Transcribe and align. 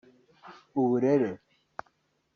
uburere 0.81 1.31